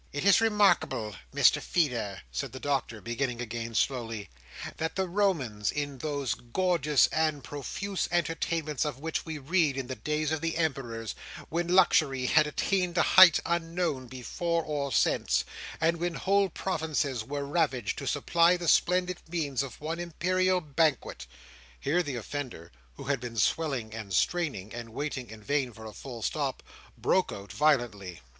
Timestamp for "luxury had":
11.67-12.47